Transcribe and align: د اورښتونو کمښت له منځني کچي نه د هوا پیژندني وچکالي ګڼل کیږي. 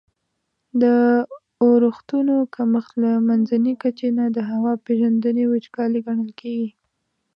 د 0.81 0.83
اورښتونو 1.63 2.35
کمښت 2.55 2.93
له 3.03 3.11
منځني 3.29 3.73
کچي 3.81 4.09
نه 4.17 4.25
د 4.35 4.37
هوا 4.51 4.73
پیژندني 4.85 5.43
وچکالي 5.47 5.99
ګڼل 6.07 6.31
کیږي. 6.41 6.69